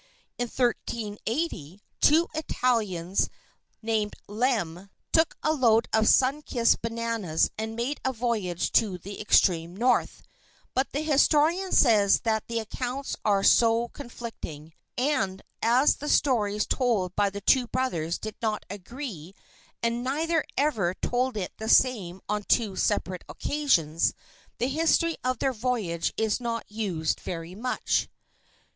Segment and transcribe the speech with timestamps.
[0.39, 3.29] In 1380 two Italians
[3.83, 9.21] named Lem took a load of sun kissed bananas and made a voyage to the
[9.21, 10.23] extreme north,
[10.73, 17.15] but the historian says that the accounts are so conflicting, and as the stories told
[17.15, 19.35] by the two brothers did not agree
[19.83, 24.15] and neither ever told it the same on two separate occasions,
[24.57, 28.09] the history of their voyage is not used very much.